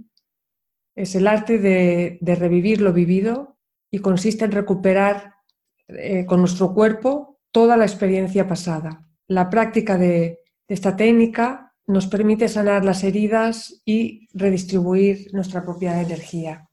Es 0.96 1.14
el 1.16 1.28
arte 1.28 1.60
de, 1.60 2.36
revivir 2.36 2.82
lo 2.82 2.94
vivido 2.94 3.58
y 3.92 4.00
consiste 4.00 4.46
en 4.46 4.54
recuperar 4.54 5.36
eh, 5.88 6.26
con 6.26 6.40
nuestro 6.40 6.74
cuerpo 6.74 7.40
toda 7.52 7.78
la 7.78 7.86
experiencia 7.86 8.48
pasada. 8.48 9.08
La 9.28 9.50
práctica 9.50 9.98
de 9.98 10.40
esta 10.68 10.96
técnica 10.96 11.71
nos 11.88 12.08
permite 12.08 12.48
sanar 12.48 12.86
las 12.86 13.04
heridas 13.04 13.82
y 13.86 14.28
redistribuir 14.34 15.34
nuestra 15.34 15.64
propia 15.64 16.02
energía. 16.02 16.70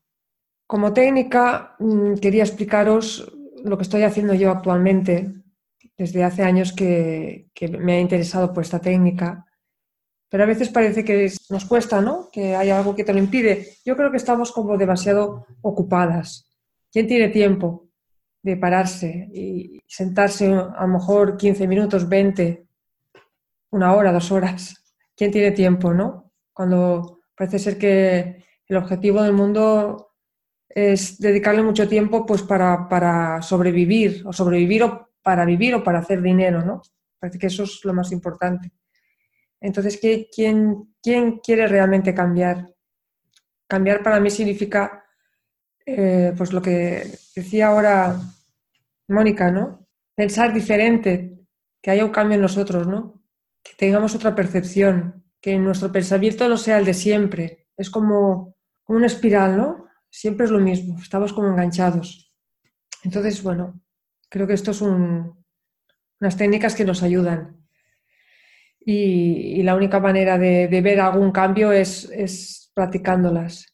Como 0.66 0.92
técnica, 0.92 1.76
mm, 1.78 2.14
quería 2.16 2.44
explicaros 2.44 3.32
lo 3.64 3.76
que 3.76 3.82
estoy 3.82 4.02
haciendo 4.02 4.34
yo 4.34 4.50
actualmente. 4.50 5.32
Desde 5.96 6.22
hace 6.22 6.42
años 6.42 6.72
que, 6.72 7.50
me 7.80 7.94
ha 7.94 8.00
interesado 8.00 8.52
por 8.52 8.62
esta 8.62 8.78
técnica, 8.78 9.44
pero 10.28 10.44
a 10.44 10.46
veces 10.46 10.68
parece 10.68 11.04
que 11.04 11.32
nos 11.50 11.64
cuesta, 11.64 12.00
¿no? 12.00 12.28
Que 12.30 12.54
hay 12.54 12.70
algo 12.70 12.94
que 12.94 13.02
te 13.02 13.12
lo 13.12 13.18
impide. 13.18 13.78
Yo 13.84 13.96
creo 13.96 14.10
que 14.10 14.18
estamos 14.18 14.52
como 14.52 14.76
demasiado 14.76 15.46
ocupadas. 15.62 16.48
¿Quién 16.92 17.06
tiene 17.08 17.28
tiempo 17.28 17.88
de 18.42 18.56
pararse 18.56 19.28
y 19.32 19.80
sentarse 19.86 20.46
a 20.52 20.82
lo 20.82 20.88
mejor 20.88 21.36
15 21.36 21.66
minutos, 21.66 22.08
20, 22.08 22.66
una 23.70 23.94
hora, 23.94 24.12
dos 24.12 24.30
horas? 24.30 24.78
¿Quién 25.18 25.32
tiene 25.32 25.50
tiempo, 25.50 25.92
no? 25.92 26.32
Cuando 26.52 27.22
parece 27.34 27.58
ser 27.58 27.76
que 27.76 28.44
el 28.68 28.76
objetivo 28.76 29.20
del 29.20 29.32
mundo 29.32 30.14
es 30.68 31.18
dedicarle 31.18 31.60
mucho 31.64 31.88
tiempo 31.88 32.24
pues 32.24 32.42
para, 32.42 33.42
sobrevivir, 33.42 34.22
o 34.24 34.32
sobrevivir 34.32 34.84
o 34.84 35.08
para 35.20 35.44
vivir 35.44 35.74
o 35.74 35.82
para 35.82 35.98
hacer 35.98 36.22
dinero, 36.22 36.64
¿no? 36.64 36.82
Parece 37.18 37.36
que 37.36 37.48
eso 37.48 37.64
es 37.64 37.84
lo 37.84 37.92
más 37.92 38.12
importante. 38.12 38.70
Entonces, 39.60 39.98
¿quién, 40.00 40.94
quién 41.02 41.38
quiere 41.38 41.66
realmente 41.66 42.14
cambiar? 42.14 42.68
Cambiar 43.66 44.04
para 44.04 44.20
mí 44.20 44.30
significa, 44.30 45.04
eh, 45.84 46.32
pues 46.36 46.52
lo 46.52 46.62
que 46.62 47.10
decía 47.34 47.66
ahora 47.66 48.20
Mónica, 49.08 49.50
¿no? 49.50 49.84
Pensar 50.14 50.54
diferente, 50.54 51.40
que 51.82 51.90
haya 51.90 52.04
un 52.04 52.12
cambio 52.12 52.36
en 52.36 52.42
nosotros, 52.42 52.86
¿no? 52.86 53.18
Que 53.62 53.72
tengamos 53.76 54.14
otra 54.14 54.34
percepción, 54.34 55.24
que 55.40 55.58
nuestro 55.58 55.92
pensamiento 55.92 56.48
no 56.48 56.56
sea 56.56 56.78
el 56.78 56.84
de 56.84 56.94
siempre. 56.94 57.68
Es 57.76 57.90
como, 57.90 58.56
como 58.84 58.98
una 58.98 59.06
espiral, 59.06 59.56
¿no? 59.56 59.88
siempre 60.10 60.46
es 60.46 60.50
lo 60.50 60.60
mismo, 60.60 60.98
estamos 61.00 61.32
como 61.32 61.48
enganchados. 61.48 62.34
Entonces, 63.04 63.42
bueno, 63.42 63.80
creo 64.28 64.46
que 64.46 64.54
esto 64.54 64.72
son 64.72 65.44
unas 66.20 66.36
técnicas 66.36 66.74
que 66.74 66.84
nos 66.84 67.02
ayudan. 67.02 67.56
Y, 68.80 69.62
la 69.62 69.74
única 69.74 70.00
manera 70.00 70.38
de, 70.38 70.66
ver 70.82 71.00
algún 71.00 71.30
cambio 71.30 71.72
es, 71.72 72.70
practicándolas. 72.74 73.66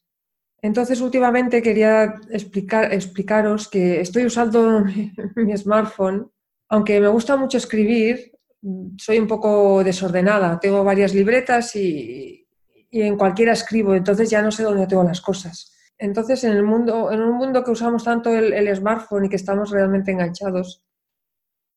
Entonces, 0.61 0.99
últimamente 0.99 1.61
quería 1.61 2.15
explicar, 2.29 2.91
explicaros 2.93 3.69
que 3.69 4.01
estoy 4.01 4.25
usando 4.25 4.83
mi, 5.35 5.57
smartphone, 5.57 6.29
aunque 6.69 6.99
me 6.99 7.07
gusta 7.07 7.37
mucho 7.37 7.57
escribir, 7.57 8.31
soy 8.97 9.19
un 9.19 9.27
poco 9.27 9.83
desordenada. 9.83 10.59
Tengo 10.59 10.83
varias 10.83 11.13
libretas 11.13 11.75
y, 11.75 12.45
y 12.95 13.01
en 13.01 13.17
cualquiera 13.17 13.51
escribo, 13.51 13.93
entonces 13.93 14.29
ya 14.29 14.41
no 14.41 14.51
sé 14.51 14.63
dónde 14.63 14.87
tengo 14.87 15.03
las 15.03 15.19
cosas. 15.19 15.73
Entonces, 15.97 16.43
en, 16.45 16.53
el 16.53 16.63
mundo, 16.63 17.11
en 17.11 17.21
un 17.21 17.37
mundo 17.37 17.61
que 17.61 17.71
usamos 17.71 18.05
tanto 18.05 18.33
el, 18.33 18.73
smartphone 18.73 19.25
y 19.25 19.29
que 19.29 19.35
estamos 19.35 19.69
realmente 19.69 20.11
enganchados, 20.11 20.81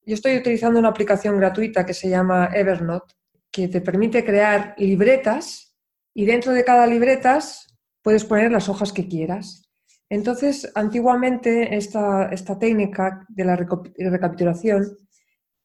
yo 0.07 0.15
estoy 0.15 0.37
utilizando 0.37 0.79
una 0.79 0.91
aplicación 0.91 1.37
gratuita 1.37 1.85
que 1.85 1.93
se 1.93 2.09
llama 2.09 2.51
Evernote, 2.55 3.15
que 3.51 3.67
te 3.67 3.81
permite 3.81 4.25
crear 4.25 4.75
libretas 4.79 5.77
y 6.15 6.25
dentro 6.25 6.53
de 6.53 6.65
cada 6.65 6.87
libretas 6.87 7.77
puedes 8.01 8.25
poner 8.25 8.53
las 8.53 8.69
hojas 8.69 8.93
que 8.93 9.09
quieras. 9.09 9.69
Entonces, 10.09 10.71
antiguamente 10.77 11.77
esta 11.77 12.59
técnica 12.61 13.27
de 13.29 13.45
la 13.45 13.57
recapitulación, 13.57 14.97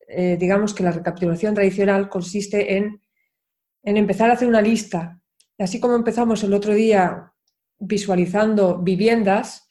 eh, 0.08 0.38
digamos 0.39 0.74
que 0.74 0.84
la 0.84 0.92
recapitulación 0.92 1.54
tradicional 1.54 2.10
consiste 2.10 2.78
en, 2.78 3.02
en 3.84 3.98
empezar 3.98 4.30
a 4.30 4.34
hacer 4.34 4.48
una 4.48 4.62
lista. 4.62 5.20
Así 5.60 5.80
como 5.80 5.96
empezamos 5.96 6.44
el 6.44 6.54
otro 6.54 6.74
día 6.74 7.32
visualizando 7.80 8.80
viviendas, 8.80 9.68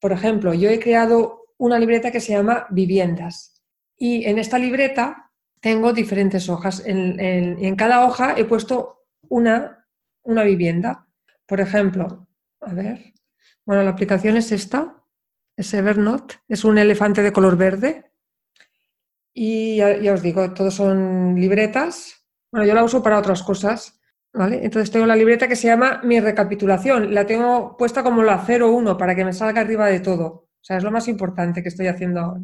por 0.00 0.12
ejemplo, 0.12 0.54
yo 0.54 0.70
he 0.70 0.80
creado 0.80 1.46
una 1.58 1.78
libreta 1.78 2.10
que 2.10 2.20
se 2.20 2.32
llama 2.32 2.66
viviendas 2.70 3.62
y 3.96 4.24
en 4.24 4.38
esta 4.38 4.58
libreta 4.58 5.30
tengo 5.60 5.92
diferentes 5.92 6.48
hojas. 6.48 6.82
En, 6.86 7.20
en, 7.20 7.76
cada 7.76 8.06
hoja 8.06 8.34
he 8.36 8.46
puesto 8.46 9.04
una, 9.28 9.86
una 10.22 10.42
vivienda. 10.42 11.06
Por 11.46 11.60
ejemplo, 11.60 12.26
a 12.60 12.72
ver, 12.72 13.12
bueno, 13.66 13.82
la 13.82 13.90
aplicación 13.90 14.38
es 14.38 14.52
esta, 14.52 15.04
es 15.54 15.74
Evernote, 15.74 16.36
es 16.48 16.64
un 16.64 16.78
elefante 16.78 17.22
de 17.22 17.32
color 17.32 17.58
verde 17.58 18.09
y 19.34 19.76
ya 19.76 20.12
os 20.12 20.22
digo, 20.22 20.52
todos 20.52 20.74
son 20.74 21.34
libretas. 21.36 22.26
Bueno, 22.52 22.66
yo 22.66 22.74
la 22.74 22.84
uso 22.84 23.02
para 23.02 23.18
otras 23.18 23.42
cosas, 23.42 24.00
entonces 24.32 24.90
tengo 24.90 25.06
la 25.06 25.16
libreta 25.16 25.48
que 25.48 25.56
se 25.56 25.66
llama 25.66 26.00
mi 26.04 26.20
recapitulación. 26.20 27.12
La 27.14 27.26
tengo 27.26 27.76
puesta 27.76 28.02
como 28.02 28.22
la 28.22 28.44
01 28.46 28.96
para 28.96 29.14
que 29.14 29.24
me 29.24 29.32
salga 29.32 29.60
arriba 29.60 29.88
de 29.88 30.00
todo. 30.00 30.26
O 30.26 30.62
sea, 30.62 30.76
es 30.76 30.84
lo 30.84 30.90
más 30.90 31.08
importante 31.08 31.62
que 31.62 31.68
estoy 31.68 31.88
haciendo 31.88 32.20
ahora. 32.20 32.40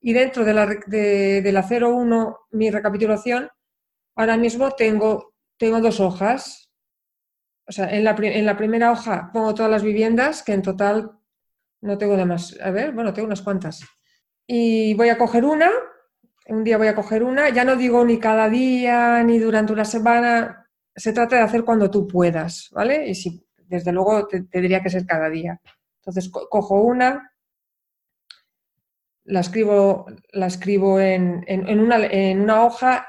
Y 0.00 0.12
dentro 0.12 0.44
de 0.44 0.54
la, 0.54 0.66
de, 0.66 1.50
la 1.52 1.62
01, 1.62 2.38
mi 2.52 2.70
recapitulación, 2.70 3.48
ahora 4.16 4.36
mismo 4.36 4.72
tengo, 4.72 5.34
tengo 5.56 5.80
dos 5.80 6.00
hojas. 6.00 6.70
O 7.66 7.72
sea, 7.72 7.90
en 7.90 8.04
la, 8.04 8.16
en 8.18 8.46
la 8.46 8.56
primera 8.56 8.90
hoja 8.90 9.30
pongo 9.32 9.54
todas 9.54 9.70
las 9.70 9.82
viviendas, 9.82 10.42
que 10.42 10.52
en 10.52 10.62
total 10.62 11.12
no 11.80 11.98
tengo 11.98 12.16
de 12.16 12.24
más. 12.24 12.58
A 12.60 12.70
ver, 12.70 12.92
bueno, 12.92 13.12
tengo 13.12 13.26
unas 13.26 13.42
cuantas. 13.42 13.84
Y 14.46 14.94
voy 14.94 15.10
a 15.10 15.18
coger 15.18 15.44
una, 15.44 15.70
un 16.48 16.64
día 16.64 16.78
voy 16.78 16.88
a 16.88 16.94
coger 16.94 17.22
una, 17.22 17.50
ya 17.50 17.64
no 17.64 17.76
digo 17.76 18.04
ni 18.04 18.18
cada 18.18 18.48
día, 18.48 19.22
ni 19.22 19.38
durante 19.38 19.72
una 19.72 19.84
semana, 19.84 20.66
se 20.94 21.12
trata 21.12 21.36
de 21.36 21.42
hacer 21.42 21.64
cuando 21.64 21.90
tú 21.90 22.06
puedas, 22.06 22.70
¿vale? 22.72 23.08
Y 23.08 23.14
si, 23.14 23.46
desde 23.56 23.92
luego, 23.92 24.26
tendría 24.26 24.82
que 24.82 24.90
ser 24.90 25.06
cada 25.06 25.28
día. 25.28 25.60
Entonces, 26.00 26.30
cojo 26.30 26.80
una, 26.80 27.32
la 29.24 29.40
escribo, 29.40 30.06
la 30.32 30.46
escribo 30.46 30.98
en, 31.00 31.44
una, 31.78 32.64
hoja 32.64 33.06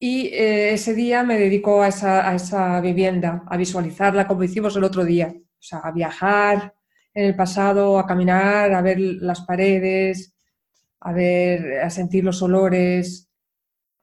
y 0.00 0.26
eh, 0.26 0.72
ese 0.72 0.94
día 0.94 1.22
me 1.22 1.38
dedico 1.38 1.82
a 1.82 1.88
esa, 1.88 2.28
a 2.28 2.34
esa, 2.34 2.80
vivienda, 2.80 3.44
a 3.46 3.56
visualizarla 3.56 4.26
como 4.26 4.42
hicimos 4.42 4.76
el 4.76 4.84
otro 4.84 5.04
día. 5.04 5.32
O 5.36 5.62
sea, 5.62 5.78
a 5.78 5.92
viajar 5.92 6.74
en 7.14 7.26
el 7.26 7.36
pasado, 7.36 7.98
a 7.98 8.06
caminar, 8.06 8.72
a 8.72 8.82
ver 8.82 8.98
las 8.98 9.42
paredes, 9.42 10.34
a 11.00 11.12
ver, 11.12 11.80
a 11.80 11.90
sentir 11.90 12.24
los 12.24 12.42
olores, 12.42 13.28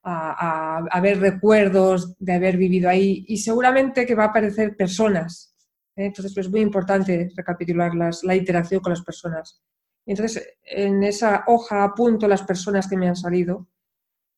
a, 0.03 0.99
ver 1.01 1.19
recuerdos 1.19 2.15
de 2.19 2.34
haber 2.34 2.58
vivido 2.58 2.89
ahí 2.89 3.25
y 3.27 3.38
seguramente 3.38 4.05
que 4.05 4.15
va 4.15 4.25
a 4.25 4.27
aparecer 4.27 4.75
personas. 4.75 5.55
¿eh? 5.95 6.05
Entonces 6.05 6.34
pues, 6.34 6.45
es 6.45 6.51
muy 6.51 6.62
importante 6.62 7.31
recapitular 7.36 7.91
la 7.95 8.36
interacción 8.36 8.81
con 8.81 8.91
las 8.91 9.01
personas. 9.01 9.62
Entonces 10.05 10.58
en 10.63 11.03
esa 11.03 11.43
hoja 11.47 11.84
apunto 11.84 12.27
las 12.27 12.43
personas 12.43 12.88
que 12.88 12.97
me 12.97 13.08
han 13.08 13.15
salido 13.15 13.67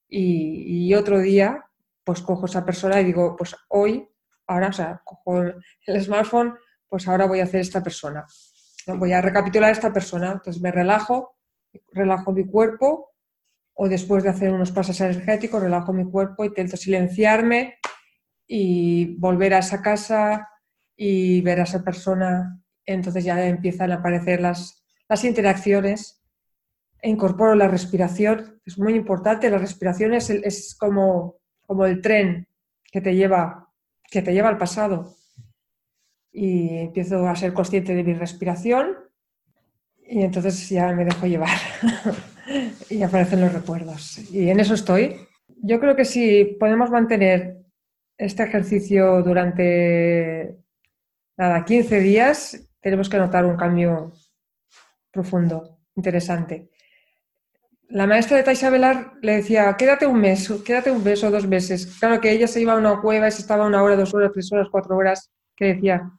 y, 0.09 0.93
otro 0.93 1.19
día 1.19 1.65
pues 2.05 2.21
cojo 2.21 2.45
esa 2.45 2.63
persona 2.65 3.01
y 3.01 3.03
digo, 3.03 3.35
pues 3.35 3.53
hoy, 3.67 4.07
ahora, 4.47 4.69
o 4.69 4.73
sea, 4.73 5.01
cojo 5.03 5.41
el 5.41 6.01
smartphone, 6.01 6.55
pues 6.87 7.05
ahora 7.05 7.27
voy 7.27 7.41
a 7.41 7.43
hacer 7.43 7.59
esta 7.59 7.83
persona. 7.83 8.25
Voy 8.87 9.11
a 9.11 9.21
recapitular 9.21 9.71
esta 9.71 9.91
persona. 9.91 10.31
Entonces 10.31 10.61
me 10.61 10.71
relajo, 10.71 11.36
relajo 11.91 12.31
mi 12.31 12.45
cuerpo 12.45 13.11
o 13.73 13.87
después 13.87 14.23
de 14.23 14.29
hacer 14.29 14.51
unos 14.51 14.71
pasos 14.71 14.99
energéticos, 15.01 15.61
relajo 15.61 15.93
mi 15.93 16.03
cuerpo, 16.09 16.43
intento 16.43 16.75
silenciarme 16.77 17.75
y 18.47 19.15
volver 19.17 19.53
a 19.53 19.59
esa 19.59 19.81
casa 19.81 20.49
y 20.95 21.41
ver 21.41 21.59
a 21.59 21.63
esa 21.63 21.83
persona. 21.83 22.59
Entonces 22.85 23.23
ya 23.23 23.45
empiezan 23.45 23.91
a 23.91 23.95
aparecer 23.95 24.41
las, 24.41 24.83
las 25.07 25.23
interacciones. 25.23 26.23
E 26.99 27.09
incorporo 27.09 27.53
la 27.53 27.67
respiración, 27.67 28.59
es 28.65 28.79
muy 28.79 28.95
importante. 28.95 29.51
La 29.51 29.59
respiración 29.59 30.15
es, 30.15 30.31
es 30.31 30.75
como, 30.79 31.35
como 31.61 31.85
el 31.85 32.01
tren 32.01 32.47
que 32.91 33.01
te, 33.01 33.13
lleva, 33.13 33.71
que 34.09 34.23
te 34.23 34.33
lleva 34.33 34.49
al 34.49 34.57
pasado. 34.57 35.15
Y 36.31 36.77
empiezo 36.79 37.27
a 37.27 37.35
ser 37.35 37.53
consciente 37.53 37.93
de 37.93 38.03
mi 38.03 38.15
respiración 38.15 39.06
y 40.09 40.21
entonces 40.23 40.69
ya 40.69 40.91
me 40.93 41.05
dejo 41.05 41.25
llevar. 41.25 41.57
y 42.89 43.01
aparecen 43.03 43.41
los 43.41 43.53
recuerdos. 43.53 44.19
Y 44.31 44.49
en 44.49 44.59
eso 44.59 44.73
estoy. 44.73 45.15
Yo 45.61 45.79
creo 45.79 45.95
que 45.95 46.05
si 46.05 46.57
podemos 46.59 46.89
mantener 46.89 47.57
este 48.17 48.43
ejercicio 48.43 49.21
durante 49.21 50.57
nada, 51.37 51.65
15 51.65 51.99
días, 51.99 52.69
tenemos 52.79 53.09
que 53.09 53.17
notar 53.17 53.45
un 53.45 53.57
cambio 53.57 54.13
profundo, 55.11 55.79
interesante. 55.95 56.69
La 57.89 58.05
maestra 58.05 58.37
de 58.37 58.43
Taisa 58.43 58.69
Velar 58.69 59.13
le 59.21 59.37
decía, 59.37 59.75
quédate 59.77 60.05
un 60.05 60.19
mes, 60.19 60.51
quédate 60.65 60.91
un 60.91 61.03
mes 61.03 61.23
o 61.23 61.31
dos 61.31 61.47
meses. 61.47 61.97
Claro 61.99 62.19
que 62.19 62.31
ella 62.31 62.47
se 62.47 62.61
iba 62.61 62.73
a 62.73 62.77
una 62.77 62.99
cueva 63.01 63.27
y 63.27 63.31
se 63.31 63.41
estaba 63.41 63.65
una 63.65 63.81
hora, 63.81 63.95
dos 63.95 64.13
horas, 64.13 64.31
tres 64.33 64.51
horas, 64.51 64.67
cuatro 64.69 64.95
horas, 64.97 65.31
que 65.55 65.73
decía, 65.73 66.11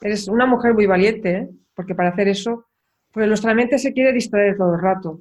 eres 0.00 0.26
una 0.26 0.46
mujer 0.46 0.74
muy 0.74 0.86
valiente, 0.86 1.30
¿eh? 1.32 1.48
porque 1.74 1.94
para 1.94 2.10
hacer 2.10 2.28
eso, 2.28 2.66
pues 3.12 3.28
nuestra 3.28 3.54
mente 3.54 3.78
se 3.78 3.92
quiere 3.92 4.12
distraer 4.12 4.56
todo 4.56 4.74
el 4.74 4.80
rato. 4.80 5.20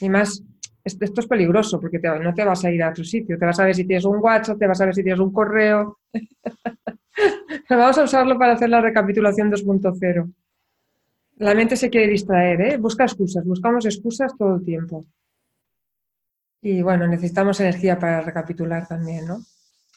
Y 0.00 0.08
más, 0.08 0.42
esto, 0.84 1.20
es 1.20 1.26
peligroso, 1.26 1.80
porque 1.80 1.98
no 1.98 2.34
te 2.34 2.44
vas 2.44 2.64
a 2.64 2.70
ir 2.70 2.82
a 2.82 2.90
otro 2.90 3.04
sitio, 3.04 3.38
te 3.38 3.44
vas 3.44 3.58
a 3.58 3.64
ver 3.64 3.74
si 3.74 3.84
tienes 3.84 4.04
un 4.04 4.18
WhatsApp, 4.18 4.58
te 4.58 4.66
vas 4.66 4.80
a 4.80 4.86
ver 4.86 4.94
si 4.94 5.02
tienes 5.02 5.20
un 5.20 5.32
correo. 5.32 5.98
Vamos 7.68 7.98
a 7.98 8.04
usarlo 8.04 8.38
para 8.38 8.54
hacer 8.54 8.70
la 8.70 8.80
recapitulación 8.80 9.50
2.0. 9.50 10.32
La 11.36 11.54
mente 11.54 11.76
se 11.76 11.90
quiere 11.90 12.08
distraer, 12.08 12.60
¿eh? 12.60 12.76
busca 12.76 13.04
excusas, 13.04 13.44
buscamos 13.44 13.84
excusas 13.84 14.36
todo 14.36 14.56
el 14.56 14.64
tiempo. 14.64 15.06
Y 16.60 16.80
bueno, 16.82 17.08
necesitamos 17.08 17.58
energía 17.60 17.98
para 17.98 18.20
recapitular 18.20 18.86
también, 18.86 19.26
¿no? 19.26 19.38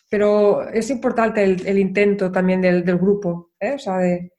Pero 0.09 0.67
es 0.69 0.89
importante 0.89 1.43
el, 1.43 1.77
intento 1.77 2.31
también 2.31 2.61
del, 2.61 2.83
grupo, 2.83 3.51
¿eh? 3.59 3.73
o 3.73 3.79
sea, 3.79 3.97
de 3.97 4.31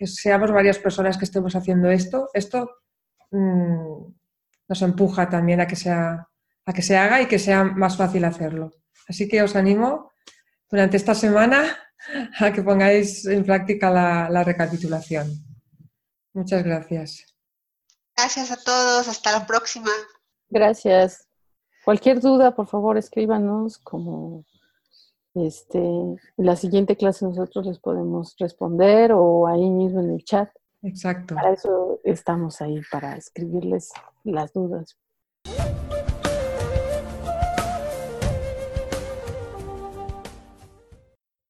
que 0.00 0.06
seamos 0.06 0.50
varias 0.50 0.78
personas 0.78 1.18
que 1.18 1.26
estemos 1.26 1.54
haciendo 1.54 1.90
esto. 1.90 2.30
Esto 2.32 2.70
mm, 3.32 4.06
nos 4.66 4.80
empuja 4.80 5.28
también 5.28 5.60
a 5.60 5.66
que, 5.66 5.76
sea, 5.76 6.26
a 6.64 6.72
que 6.72 6.80
se 6.80 6.96
haga 6.96 7.20
y 7.20 7.26
que 7.26 7.38
sea 7.38 7.64
más 7.64 7.98
fácil 7.98 8.24
hacerlo. 8.24 8.70
Así 9.06 9.28
que 9.28 9.42
os 9.42 9.54
animo 9.56 10.10
durante 10.70 10.96
esta 10.96 11.14
semana 11.14 11.76
a 12.40 12.50
que 12.50 12.62
pongáis 12.62 13.26
en 13.26 13.44
práctica 13.44 13.90
la, 13.90 14.42
recapitulación. 14.42 15.30
Muchas 16.32 16.64
gracias. 16.64 17.26
Gracias 18.16 18.50
a 18.52 18.56
todos. 18.56 19.06
Hasta 19.06 19.32
la 19.32 19.46
próxima. 19.46 19.90
Gracias. 20.48 21.28
Cualquier 21.84 22.20
duda, 22.20 22.54
por 22.54 22.66
favor, 22.66 22.96
escríbanos 22.96 23.76
como 23.76 24.46
este, 25.34 25.80
la 26.36 26.56
siguiente 26.56 26.96
clase 26.96 27.24
nosotros 27.24 27.66
les 27.66 27.78
podemos 27.78 28.34
responder 28.38 29.12
o 29.12 29.46
ahí 29.46 29.68
mismo 29.70 30.00
en 30.00 30.10
el 30.10 30.24
chat. 30.24 30.48
Exacto. 30.82 31.34
Para 31.34 31.52
eso 31.52 32.00
estamos 32.04 32.60
ahí, 32.60 32.80
para 32.90 33.16
escribirles 33.16 33.90
las 34.24 34.52
dudas. 34.52 34.96